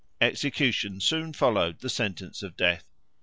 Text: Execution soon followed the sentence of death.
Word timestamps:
Execution 0.19 0.99
soon 0.99 1.31
followed 1.31 1.77
the 1.81 1.87
sentence 1.87 2.41
of 2.41 2.57
death. 2.57 2.85